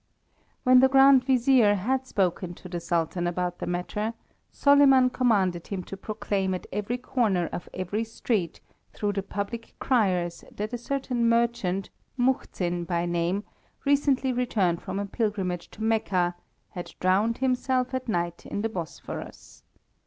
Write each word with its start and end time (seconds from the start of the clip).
When 0.63 0.79
the 0.79 0.87
Grand 0.89 1.23
Vizier 1.25 1.75
had 1.75 2.07
spoken 2.07 2.55
to 2.55 2.67
the 2.67 2.79
Sultan 2.79 3.27
about 3.27 3.59
the 3.59 3.67
matter, 3.67 4.15
Soliman 4.51 5.11
commanded 5.11 5.67
him 5.67 5.83
to 5.83 5.95
proclaim 5.95 6.55
at 6.55 6.65
every 6.73 6.97
corner 6.97 7.45
of 7.53 7.69
every 7.71 8.03
street, 8.03 8.61
through 8.93 9.13
the 9.13 9.21
public 9.21 9.75
criers, 9.77 10.43
that 10.51 10.73
a 10.73 10.77
certain 10.79 11.29
merchant, 11.29 11.91
Muhzin 12.17 12.83
by 12.83 13.05
name, 13.05 13.43
recently 13.85 14.33
returned 14.33 14.81
from 14.81 14.97
a 14.97 15.05
pilgrimage 15.05 15.69
to 15.69 15.83
Mecca, 15.83 16.33
had 16.69 16.95
drowned 16.99 17.37
himself 17.37 17.93
at 17.93 18.07
night 18.09 18.43
in 18.47 18.63
the 18.63 18.69
Bosphorus. 18.69 19.61